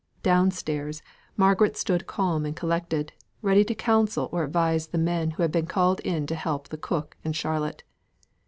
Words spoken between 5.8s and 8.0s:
in to help the cook and Charlotte.